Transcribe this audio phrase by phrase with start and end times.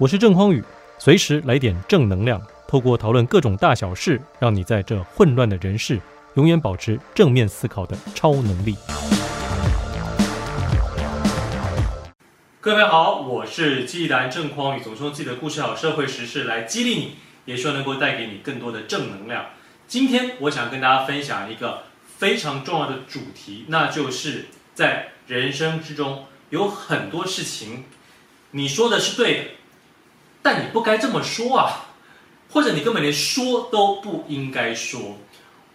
[0.00, 0.64] 我是郑匡宇，
[0.98, 6.00] 随时来点正能量，透过讨论各种大小事，让你在这混乱的人世，
[6.36, 8.74] 永远保持正面思考的超能力。
[12.62, 19.50] 各位好，我是激励男郑匡宇，总是用自己的故事、好社会时事来激励你，也希望能够带给你更多的正能量。
[19.86, 21.82] 今天我想跟大家分享一个
[22.16, 27.84] 非常重要的主题，那就是在人生之中有很多事情，
[28.52, 29.44] 你说的是对的。
[30.42, 31.86] 但你不该这么说啊，
[32.50, 35.18] 或者你根本连说都不应该说。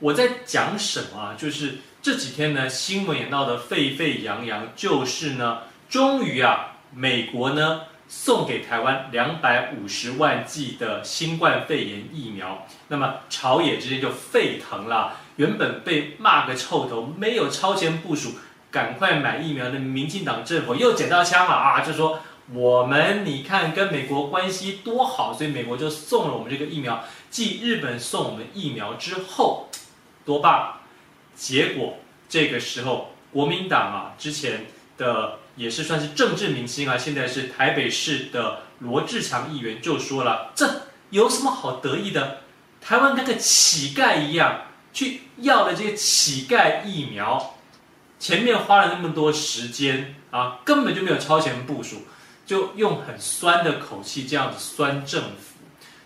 [0.00, 1.34] 我在讲什么啊？
[1.36, 5.58] 就是这几天呢，新闻也闹得沸沸扬扬，就是呢，
[5.88, 15.16] 终于啊，美国呢送给台湾两百五十万剂的新冠肺炎疫苗，那么朝野之间就沸腾了。
[15.36, 18.32] 原本被骂个臭头，没有超前部署，
[18.70, 22.20] 赶快买疫苗的民进党政府又捡到枪了啊，就说。
[22.52, 27.02] 我们你看跟美国关系多好，所以美国就送了我们这个疫苗。
[27.30, 29.68] 继日本送我们疫苗之后，
[30.26, 30.80] 多棒！
[31.34, 31.96] 结果
[32.28, 34.66] 这个时候国民党啊，之前
[34.98, 42.40] 的也是算是政治明星啊，现在是台北市的罗志强议员就说了：“这有什么好得意的？
[42.80, 47.54] 台湾跟个乞丐一样去要了这个乞丐疫苗，
[48.20, 52.02] 前面花了那么多时间啊，根本就没有超前部署。”
[52.46, 55.56] 就用很酸的口气这样子酸政府，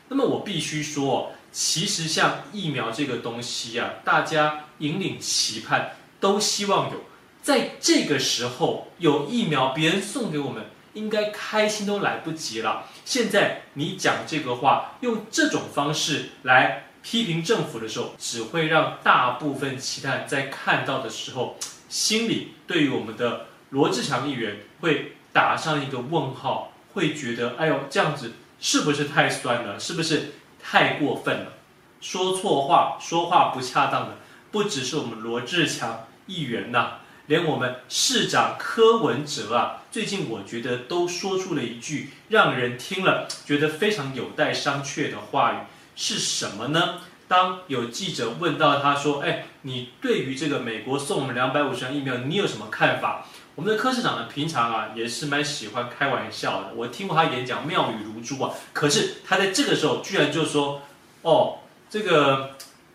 [0.08, 7.00] 那么我必须说，其实像疫苗这个东西啊，大家引领期盼，都希望有，
[7.42, 12.84] 在这个时候有疫苗，别人送给我们，应该开心都来不及了。
[13.04, 21.56] 现在你讲这个话，用这种方式来批评政府的时候，只会让大部分期待在看到的时候，
[21.88, 25.14] 心里对于我们的罗志强议员会。
[25.32, 29.78] 打上一个问号，会觉得哎呦，这样子是不是太酸了？
[29.78, 31.52] 是不是太过分了？
[32.00, 34.16] 说错话，说话不恰当的，
[34.50, 45.56] 不只是我们罗志强议员呐，连我们市长柯文哲啊，最近我觉得都说出了一句让人听了觉得非常有待商榷的话语，
[45.96, 47.00] 是什么呢？
[47.26, 53.26] 当有记者问到他说：“哎，你对于这个美国送我们两百五十万疫苗，你有什么看法？”
[53.58, 56.74] 我们的柯市长呢，平常啊也是蛮喜欢开玩笑的。
[56.76, 58.54] 我听过他演讲，妙语如珠啊。
[58.72, 60.80] 可是他在这个时候居然就说
[61.22, 61.58] ：“哦，
[61.90, 62.50] 这个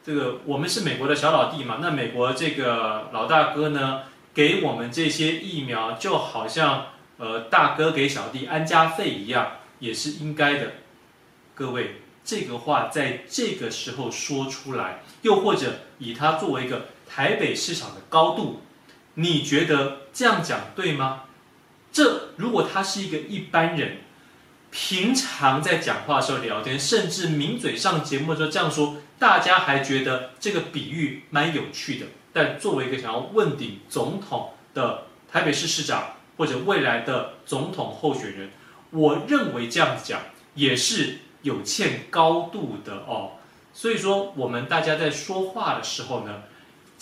[0.06, 4.04] 这个我们是美国的小老弟嘛，那美国这个老大哥呢，
[4.34, 6.86] 给我们这些疫苗，就好像
[7.18, 10.72] 呃大哥给小弟安家费一样，也是应该的。”
[11.54, 18.62] 各位，这个话在这个时候说出来，又或者以他作为一个台北市场的高度。
[19.16, 21.24] 你觉得这样讲对吗？
[21.92, 23.98] 这如果他是一个一般人，
[24.72, 32.08] 平常在讲话的时候聊天，甚至抿嘴上节目的时候这样说，大家还觉得这个比喻蛮有趣的。
[32.34, 38.50] 但作为一个想要问鼎总统的台北市市长或者未来的总统候选人，
[38.90, 40.20] 我认为这样子讲
[40.56, 43.34] 也是有欠高度的哦。
[43.72, 46.42] 所以说，我们大家在说话的时候呢，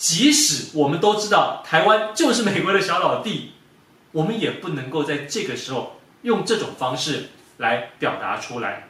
[0.02, 3.52] 即使我们都知道台湾就是美国的小老弟，
[4.10, 8.88] 我们也不能够在这个时候用这种方式来表达出来。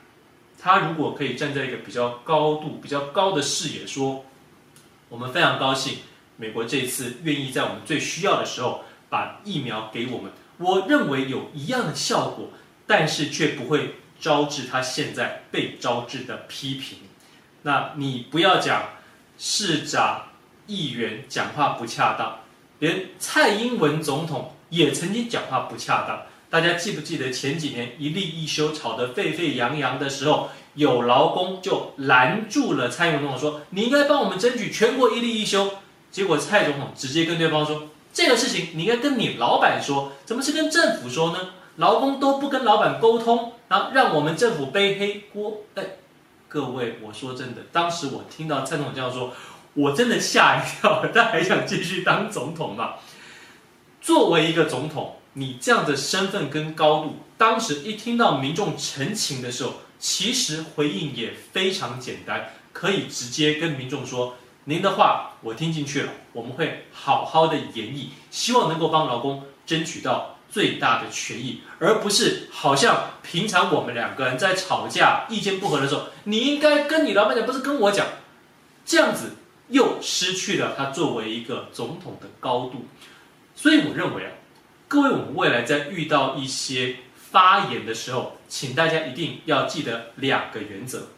[0.58, 4.24] 他如果可以站在一个比较高度、比较高的视野说，
[5.10, 5.98] 我们非常高兴，
[6.38, 12.48] 美国这次愿意在我们最需要的时候把疫苗给我们，我认为有一样的效果，
[12.86, 17.00] 但是却不会招致他现在被招致的批评。
[17.64, 18.92] 那你不要讲
[19.38, 20.31] 市长。
[20.72, 22.38] 议员讲话不恰当，
[22.78, 26.22] 连蔡英文总统也曾经讲话不恰当。
[26.48, 35.70] 大家记不记得前几年一例一休吵得沸沸扬扬的时候，有劳工就拦住了蔡英文总统说：“你应该帮我们争取全国一例一休。”
[36.12, 41.50] 结果蔡总统直接跟对方说：“这个事情你应该跟你老板说，怎么是跟政府说呢？
[41.76, 45.82] 劳工都不跟老板沟通，然后让我们政府背黑锅。”哎，
[46.48, 49.32] 各位，我说真的，当时我听到蔡总统这样说。
[49.74, 52.94] 我真的吓一跳，他还想继续当总统吗？
[54.02, 64.34] 作为一个总统，你这样的身份跟高度，当时一听到民众陈情的时候，其实回应也非常简单，可以直接跟民众说
[64.64, 78.06] ：“您的话我听进去了，我们会好好的演绎，希望能够帮劳工争取到最大的权益，而不是好像平常我们两个人在吵架、意见不合的时候，你应该跟你老板讲，不是跟我讲，
[78.84, 79.36] 这样子。”
[79.72, 82.86] 又失去了他作为一个总统的高度，
[83.56, 84.30] 所以我认为啊，
[84.86, 91.08] 各位，我们未来在遇到一些发言的时候，请大家一定要记得两个原则。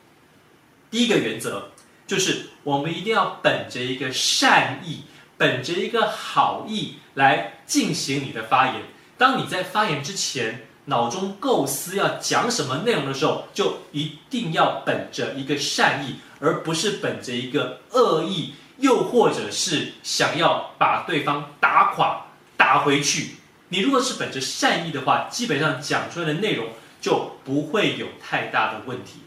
[0.91, 1.73] 第一个原则
[2.06, 5.03] 就是，我们一定要本着一个善意，
[5.37, 8.83] 本着一个好意来进行你的发言。
[9.19, 22.26] 当你在发言之前，脑中构思要讲什么内容的时候，就一定要本着一个善意，而不是本着一个恶意，又或者是想要把对方打垮、
[22.56, 23.36] 打回去。
[23.69, 26.66] 你如果是本着善意的话，基本上讲出来的内容
[27.00, 29.20] 就不会有太大的问题。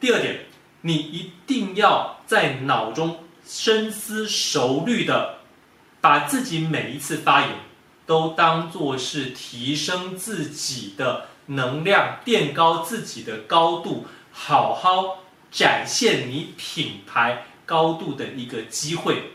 [0.00, 0.46] 第二点，
[0.82, 5.38] 你一定要在脑中深思熟虑的，
[6.00, 7.50] 把自己每一次发言。
[8.08, 19.32] 都当做是提升自己的能量、垫高自己的高度、好好展现你品牌高度的一个机会，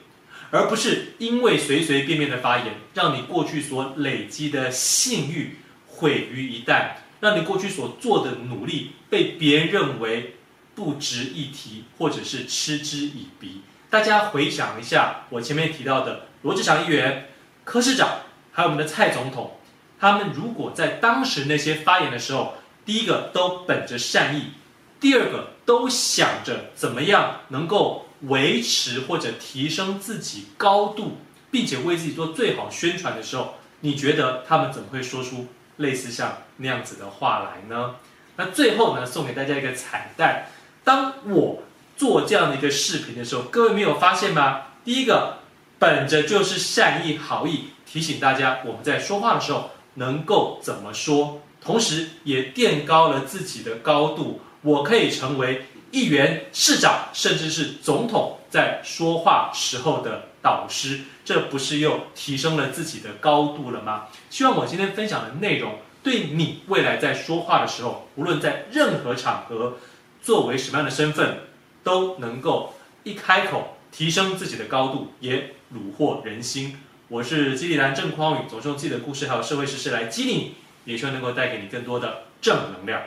[0.50, 10.38] 而不是因为随随便便的发言，让你过去所累积的信誉毁于一旦，让你过去所做的努力被别人认为
[10.74, 13.62] 不值一提，或者是嗤之以鼻。
[13.92, 17.30] 大家回想一下，我前面提到的罗志祥议员、
[17.64, 18.10] 柯市长。
[18.54, 19.58] 还有我们的蔡总统，
[20.00, 22.54] 他们如果在当时那些发言的时候，
[22.86, 24.52] 第一个都本着善意，
[25.00, 31.18] 第二个都想着怎么样能够维持或者提升自己高度，
[31.50, 35.48] 并且为自己做最好宣传的时候，你觉得他们怎么会说出
[35.78, 37.96] 类似像那样子的话来呢？
[38.36, 40.46] 那最后呢，送给大家一个彩蛋，
[40.84, 41.64] 当我
[41.98, 44.62] 做这样的一个视频的时候，各位没有发现吗？
[44.86, 45.40] 第一个，
[45.80, 47.70] 本着就是善意好意。
[47.94, 54.42] 提醒大家，我们在说话的时候能够怎么说，同时也垫高了自己的高度。
[54.64, 64.08] 我可以成为议员、市长，甚至是总统，在说话时候的导师，这不是又提升了自己的高度了吗？
[64.32, 69.76] 希望我今天分享的内容，对你未来在说话的时候，无论在任何场合，
[70.20, 71.42] 作为什么样的身份，
[71.84, 72.74] 都能够
[73.04, 76.76] 一开口提升自己的高度，也虏获人心。
[77.10, 80.56] 我是激励男郑匡宇，总是用自己的故事还有社会实事来激励你，
[80.86, 83.02] 也希望能够带给你更多的正能量。